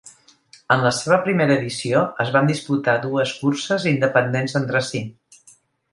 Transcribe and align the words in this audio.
En 0.75 0.79
la 0.85 0.93
seva 0.99 1.17
primera 1.27 1.57
edició 1.61 2.01
es 2.25 2.33
van 2.37 2.49
disputar 2.53 2.95
dues 3.07 3.37
curses 3.43 3.87
independents 3.95 4.59
entre 4.65 4.83
si. 4.89 5.03